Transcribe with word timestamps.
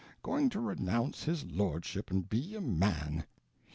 Going 0.23 0.49
to 0.49 0.59
renounce 0.59 1.25
his 1.25 1.45
lordship 1.45 2.09
and 2.09 2.27
be 2.27 2.55
a 2.55 2.59
man! 2.61 3.23